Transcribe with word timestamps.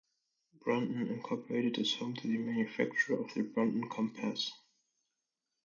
Brunton, 0.59 1.09
Incorporated 1.09 1.77
is 1.77 1.93
home 1.93 2.15
to 2.15 2.27
the 2.27 2.39
manufacturer 2.39 3.21
of 3.21 3.31
the 3.35 3.43
Brunton 3.43 3.87
compass. 3.87 4.51